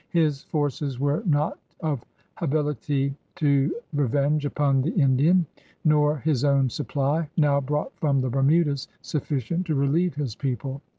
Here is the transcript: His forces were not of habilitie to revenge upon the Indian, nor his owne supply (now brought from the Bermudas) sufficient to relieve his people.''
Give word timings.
His 0.09 0.45
forces 0.45 0.99
were 0.99 1.21
not 1.27 1.59
of 1.81 2.03
habilitie 2.39 3.13
to 3.35 3.75
revenge 3.93 4.45
upon 4.45 4.81
the 4.81 4.89
Indian, 4.95 5.45
nor 5.85 6.17
his 6.17 6.43
owne 6.43 6.71
supply 6.71 7.29
(now 7.37 7.61
brought 7.61 7.95
from 7.99 8.19
the 8.21 8.29
Bermudas) 8.31 8.87
sufficient 9.03 9.67
to 9.67 9.75
relieve 9.75 10.15
his 10.15 10.33
people.'' 10.33 10.81